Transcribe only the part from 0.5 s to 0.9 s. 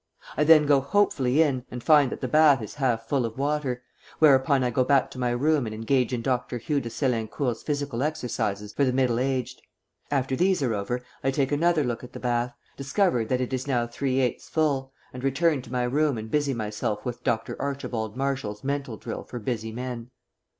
go